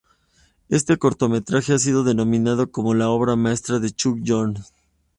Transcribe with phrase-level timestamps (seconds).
[0.67, 4.73] Este cortometraje ha sido denominado como la obra maestra de Chuck Jones.